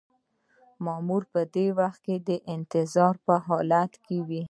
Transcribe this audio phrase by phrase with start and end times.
[0.85, 4.39] مامور په دې وخت کې د انتظار په حالت کې وي.